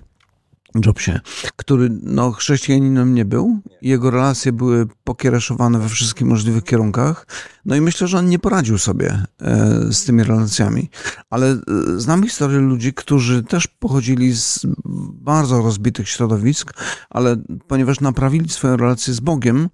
[0.86, 1.20] Jobsie,
[1.56, 3.60] który no, chrześcijaninem nie był.
[3.82, 7.26] Jego relacje były pokiereszowane we wszystkich możliwych kierunkach.
[7.64, 10.90] No i myślę, że on nie poradził sobie e, z tymi relacjami.
[11.30, 11.58] Ale e,
[11.96, 14.66] znam historię ludzi, którzy też pochodzili z
[15.14, 16.72] bardzo rozbitych środowisk,
[17.10, 17.36] ale
[17.68, 19.68] ponieważ naprawili swoją relację z Bogiem,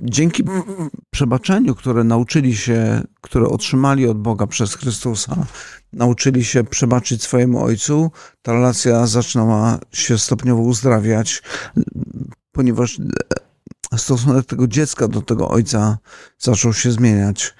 [0.00, 0.44] dzięki
[1.10, 5.46] przebaczeniu, które nauczyli się, które otrzymali od Boga przez Chrystusa,
[5.92, 8.10] nauczyli się przebaczyć swojemu ojcu,
[8.42, 11.42] ta relacja zaczynała się stopniowo uzdrawiać,
[12.52, 13.00] ponieważ
[13.96, 15.98] stosunek tego dziecka do tego ojca
[16.38, 17.54] zaczął się zmieniać.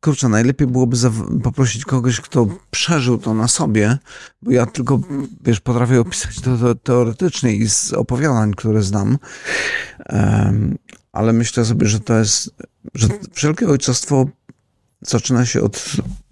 [0.00, 0.96] Kurczę, najlepiej byłoby
[1.42, 3.98] poprosić kogoś, kto przeżył to na sobie,
[4.42, 5.00] bo ja tylko,
[5.44, 9.18] wiesz, potrafię opisać to, teoretycznie i z opowiadań, które znam,
[11.12, 12.54] ale myślę sobie, że to jest,
[12.94, 14.26] że wszelkie ojcostwo
[15.00, 15.84] zaczyna się od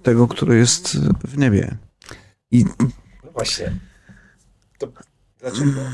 [0.03, 1.77] tego, który jest w niebie.
[2.51, 2.65] I...
[3.25, 3.77] No właśnie.
[4.79, 4.89] To
[5.39, 5.81] dlaczego?
[5.81, 5.91] E,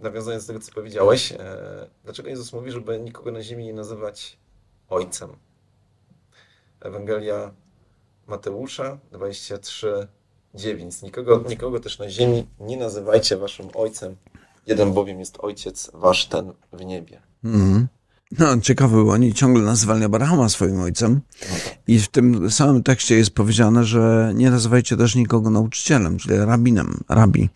[0.00, 1.36] nawiązując do tego, co powiedziałeś, e,
[2.04, 4.38] dlaczego Jezus mówi, żeby nikogo na ziemi nie nazywać
[4.88, 5.30] ojcem?
[6.80, 7.54] Ewangelia
[8.26, 10.08] Mateusza 23,
[10.54, 11.02] 9.
[11.02, 14.16] Nikogo, nikogo też na ziemi nie nazywajcie waszym ojcem,
[14.66, 17.20] jeden bowiem jest ojciec wasz ten w niebie.
[17.44, 17.88] Mm.
[18.38, 21.20] No, ciekawe, bo oni ciągle nazywali Abrahama swoim ojcem.
[21.86, 27.00] I w tym samym tekście jest powiedziane, że nie nazywajcie też nikogo nauczycielem, czyli rabinem,
[27.08, 27.48] rabi,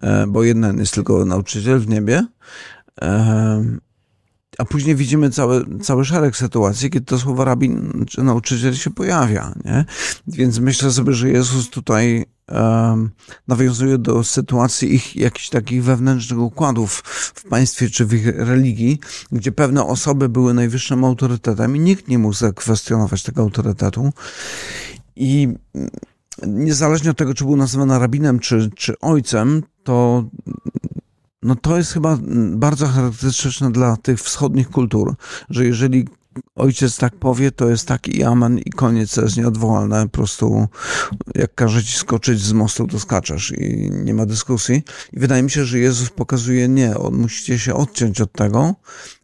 [0.00, 2.26] e, bo jeden jest tylko nauczyciel w niebie.
[4.58, 9.54] A później widzimy cały, cały szereg sytuacji, kiedy to słowo rabin czy nauczyciel się pojawia.
[9.64, 9.84] Nie?
[10.26, 13.10] Więc myślę sobie, że Jezus tutaj um,
[13.48, 17.02] nawiązuje do sytuacji ich jakichś takich wewnętrznych układów
[17.34, 19.00] w państwie czy w ich religii,
[19.32, 24.12] gdzie pewne osoby były najwyższym autorytetem i nikt nie mógł zakwestionować tego autorytetu.
[25.16, 25.48] I
[26.46, 30.24] niezależnie od tego, czy był nazywany rabinem czy, czy ojcem, to
[31.42, 32.18] no to jest chyba
[32.52, 35.14] bardzo charakterystyczne dla tych wschodnich kultur,
[35.50, 36.06] że jeżeli
[36.54, 40.02] ojciec tak powie, to jest tak i amen i koniec, to jest nieodwołalne.
[40.02, 40.68] Po prostu
[41.34, 44.82] jak każe ci skoczyć z mostu, to skaczesz i nie ma dyskusji.
[45.12, 48.74] I wydaje mi się, że Jezus pokazuje nie, on musicie się odciąć od tego,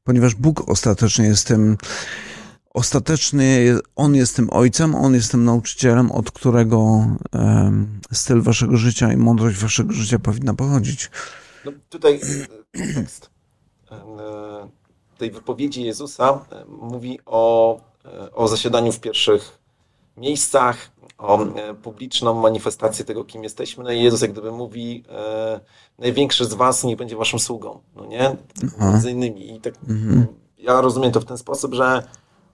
[0.05, 1.77] ponieważ Bóg ostatecznie jest tym
[2.75, 7.07] ostatecznie On jest tym ojcem, On jest tym nauczycielem, od którego
[8.13, 11.11] styl waszego życia i mądrość waszego życia powinna pochodzić.
[11.65, 13.31] No tutaj e, kontekst
[13.91, 13.99] e,
[15.19, 17.81] tej wypowiedzi Jezusa e, mówi o,
[18.35, 19.59] o zasiadaniu w pierwszych
[20.17, 21.39] miejscach, o
[21.83, 23.85] publiczną manifestację tego, kim jesteśmy.
[23.85, 25.61] No i Jezus jak gdyby mówi, e,
[25.99, 28.37] największy z was nie będzie waszym sługą, no nie?
[28.67, 28.91] Aha.
[28.91, 29.57] Między innymi.
[29.57, 30.27] I tak, mhm.
[30.59, 32.03] ja rozumiem to w ten sposób, że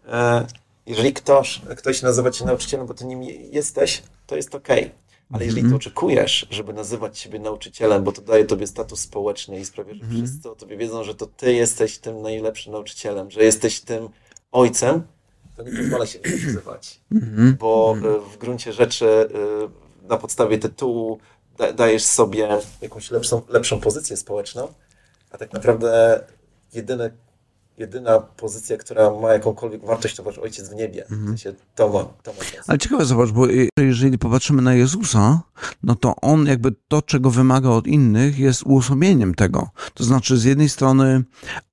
[0.08, 0.46] e,
[0.86, 4.80] jeżeli ktoś, ktoś nazywa cię nauczycielem, bo ty nim jesteś, to jest okej.
[4.80, 5.03] Okay.
[5.32, 5.76] Ale jeżeli mhm.
[5.76, 10.16] oczekujesz, żeby nazywać siebie nauczycielem, bo to daje tobie status społeczny i sprawia, że mm.
[10.16, 14.08] wszyscy o tobie wiedzą, że to ty jesteś tym najlepszym nauczycielem, że jesteś tym
[14.52, 15.02] ojcem,
[15.56, 17.00] to nie pozwala się nazywać.
[17.12, 17.56] Mm.
[17.56, 18.20] Bo mhm.
[18.20, 19.06] w gruncie rzeczy
[20.04, 21.18] y, na podstawie tytułu
[21.76, 24.68] dajesz sobie jakąś lepszą, lepszą pozycję społeczną,
[25.30, 26.20] a tak naprawdę
[26.72, 27.10] jedyne
[27.78, 31.02] jedyna pozycja, która ma jakąkolwiek wartość, to wasz ojciec w niebie.
[31.02, 31.24] Mhm.
[31.24, 32.68] W sensie to ma, to ma sens.
[32.68, 33.46] Ale ciekawe, zobacz, bo
[33.78, 35.42] jeżeli popatrzymy na Jezusa,
[35.82, 39.68] no to on jakby to, czego wymaga od innych, jest uosobieniem tego.
[39.94, 41.24] To znaczy, z jednej strony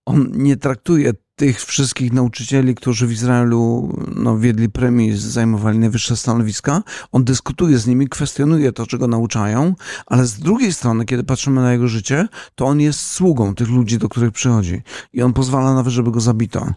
[0.05, 6.83] on nie traktuje tych wszystkich nauczycieli, którzy w Izraelu no, wiedli premii, zajmowali najwyższe stanowiska,
[7.11, 11.71] on dyskutuje z nimi, kwestionuje to, czego nauczają, ale z drugiej strony, kiedy patrzymy na
[11.71, 14.81] jego życie, to on jest sługą tych ludzi, do których przychodzi.
[15.13, 16.73] I on pozwala nawet, żeby go zabito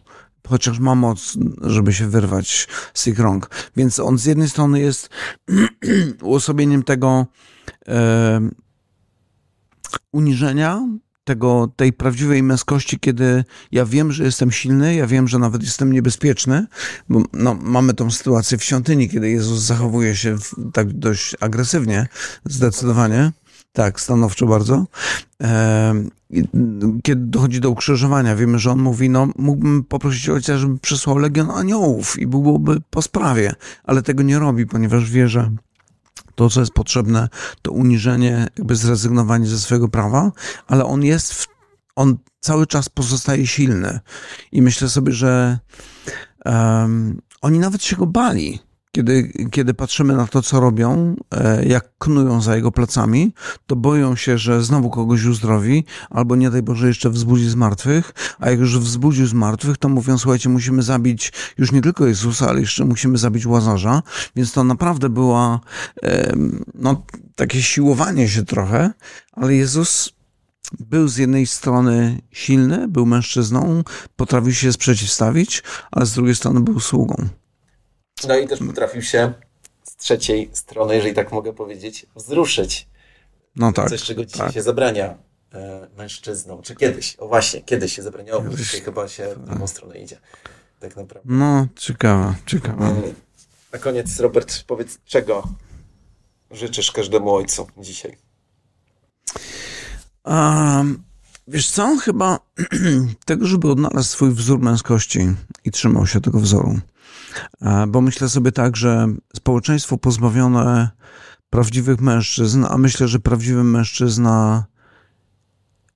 [0.48, 3.50] chociaż ma moc, żeby się wyrwać z ich rąk.
[3.76, 5.08] Więc on z jednej strony jest
[6.22, 7.26] uosobieniem tego
[7.88, 8.40] e,
[10.12, 10.88] uniżenia,
[11.24, 15.92] tego, tej prawdziwej męskości, kiedy ja wiem, że jestem silny, ja wiem, że nawet jestem
[15.92, 16.66] niebezpieczny,
[17.08, 20.36] bo no, mamy tą sytuację w świątyni, kiedy Jezus zachowuje się
[20.72, 22.06] tak dość agresywnie,
[22.44, 23.32] zdecydowanie.
[23.72, 24.86] Tak, stanowczo bardzo.
[27.02, 31.50] Kiedy dochodzi do ukrzyżowania, wiemy, że on mówi, no mógłbym poprosić ojca, żeby przysłał legion
[31.50, 35.50] aniołów i byłoby po sprawie, ale tego nie robi, ponieważ wie, że
[36.34, 37.28] to, co jest potrzebne,
[37.62, 40.32] to uniżenie, jakby zrezygnowanie ze swojego prawa,
[40.66, 41.46] ale on jest, w,
[41.96, 44.00] on cały czas pozostaje silny.
[44.52, 45.58] I myślę sobie, że
[46.44, 48.60] um, oni nawet się go bali
[48.94, 53.34] kiedy, kiedy patrzymy na to, co robią, e, jak knują za jego plecami,
[53.66, 58.14] to boją się, że znowu kogoś uzdrowi, albo nie daj Boże jeszcze wzbudzi z martwych,
[58.38, 62.48] a jak już wzbudził z martwych, to mówią, słuchajcie, musimy zabić już nie tylko Jezusa,
[62.48, 64.02] ale jeszcze musimy zabić Łazarza,
[64.36, 65.60] więc to naprawdę była
[66.74, 67.02] no,
[67.36, 68.90] takie siłowanie się trochę,
[69.32, 70.12] ale Jezus
[70.80, 73.84] był z jednej strony silny, był mężczyzną,
[74.16, 77.28] potrafił się sprzeciwstawić, ale z drugiej strony był sługą.
[78.28, 79.32] No i też potrafił się
[79.82, 82.88] z trzeciej strony, jeżeli tak mogę powiedzieć, wzruszyć.
[83.56, 83.88] No tak.
[83.88, 84.54] Coś, czego dzisiaj tak.
[84.54, 85.18] się zabrania
[85.54, 86.62] e, mężczyznom.
[86.62, 87.16] Czy kiedyś?
[87.16, 90.20] O właśnie, kiedyś się zabraniało, bo dzisiaj chyba się w drugą stronę idzie.
[90.80, 91.28] Tak naprawdę.
[91.34, 92.86] No, ciekawe, ciekawe.
[92.86, 93.14] Mm.
[93.72, 95.48] Na koniec, Robert, powiedz, czego
[96.50, 98.16] życzysz każdemu ojcu dzisiaj?
[100.24, 101.02] Um,
[101.48, 102.38] wiesz co, chyba
[103.26, 105.20] tego, żeby odnalazł swój wzór męskości
[105.64, 106.80] i trzymał się tego wzoru.
[107.60, 110.90] E, bo myślę sobie tak, że społeczeństwo pozbawione
[111.50, 114.64] prawdziwych mężczyzn, a myślę, że prawdziwy mężczyzna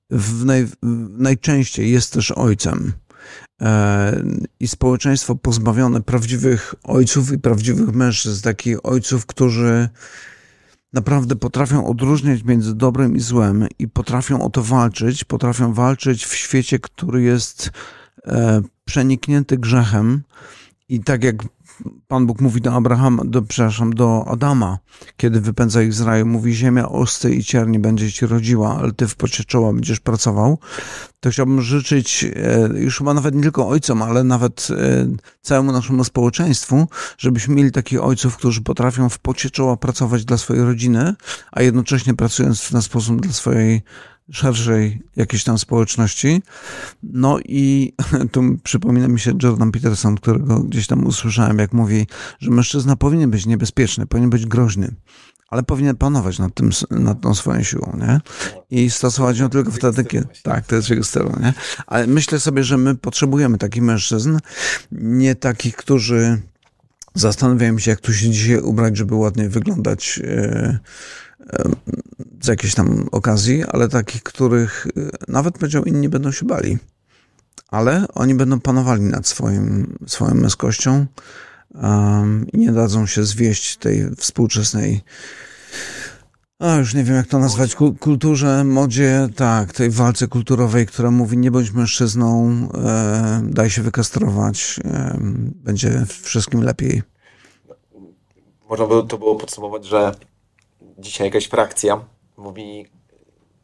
[0.09, 0.67] w naj,
[1.17, 2.93] najczęściej jest też ojcem.
[3.61, 4.23] E,
[4.59, 9.89] I społeczeństwo pozbawione prawdziwych ojców i prawdziwych mężczyzn, takich ojców, którzy
[10.93, 16.35] naprawdę potrafią odróżniać między dobrem i złem i potrafią o to walczyć, potrafią walczyć w
[16.35, 17.71] świecie, który jest
[18.25, 20.23] e, przeniknięty grzechem,
[20.89, 21.35] i tak jak
[22.07, 24.77] Pan Bóg mówi do Abrahama, do, przepraszam, do Adama,
[25.17, 29.07] kiedy wypędza ich z raju, mówi ziemia osty i cierni będzie ci rodziła, ale ty
[29.07, 30.59] w pocie czoła będziesz pracował,
[31.19, 35.07] to chciałbym życzyć e, już chyba nawet nie tylko ojcom, ale nawet e,
[35.41, 40.63] całemu naszemu społeczeństwu, żebyśmy mieli takich ojców, którzy potrafią w pocie czoła pracować dla swojej
[40.63, 41.15] rodziny,
[41.51, 43.81] a jednocześnie pracując ten sposób dla swojej
[44.31, 46.41] szerszej jakiejś tam społeczności.
[47.03, 47.93] No i
[48.31, 52.07] tu przypomina mi się Jordan Peterson, którego gdzieś tam usłyszałem, jak mówi,
[52.39, 54.95] że mężczyzna powinien być niebezpieczny, powinien być groźny,
[55.49, 58.21] ale powinien panować nad, tym, nad tą swoją siłą, nie?
[58.71, 60.27] I stosować ją tylko wtedy, kiedy...
[60.43, 61.53] Tak, to jest jego styl, nie?
[61.87, 64.37] Ale myślę sobie, że my potrzebujemy takich mężczyzn,
[64.91, 66.41] nie takich, którzy
[67.13, 70.79] zastanawiają się, jak tu się dzisiaj ubrać, żeby ładnie wyglądać, yy,
[72.41, 76.77] z jakiejś tam okazji, ale takich, których y, nawet powiedział inni będą się bali.
[77.67, 81.05] Ale oni będą panowali nad swoim, swoją męskością
[81.73, 85.01] um, i nie dadzą się zwieść tej współczesnej
[86.59, 91.37] a już nie wiem jak to nazwać, kulturze, modzie, tak, tej walce kulturowej, która mówi
[91.37, 95.17] nie bądź mężczyzną, e, daj się wykastrować, e,
[95.55, 97.01] będzie wszystkim lepiej.
[98.69, 100.11] Można by to było podsumować, że
[100.99, 102.05] dzisiaj jakaś frakcja
[102.37, 102.87] mówi,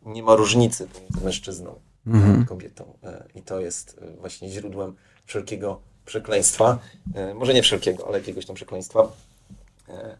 [0.05, 2.41] nie ma różnicy pomiędzy mężczyzną mhm.
[2.41, 2.97] a kobietą.
[3.03, 4.95] E, I to jest e, właśnie źródłem
[5.25, 6.79] wszelkiego przekleństwa.
[7.15, 9.07] E, może nie wszelkiego, ale jakiegoś tam przekleństwa.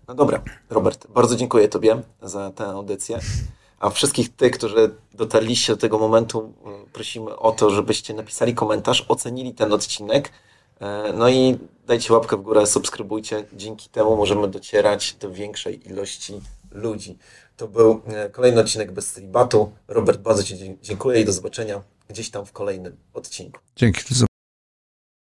[0.07, 3.19] No dobra, Robert, bardzo dziękuję Tobie za tę audycję.
[3.79, 6.53] A wszystkich tych, którzy dotarliście do tego momentu,
[6.93, 10.31] prosimy o to, żebyście napisali komentarz, ocenili ten odcinek.
[11.13, 13.45] No i dajcie łapkę w górę, subskrybujcie.
[13.53, 16.41] Dzięki temu możemy docierać do większej ilości
[16.75, 17.17] ludzi.
[17.57, 19.71] To był e, kolejny odcinek bez celibatu.
[19.87, 23.59] Robert, bardzo Ci dziękuję i do zobaczenia gdzieś tam w kolejnym odcinku.
[23.75, 24.24] Dzięki, do.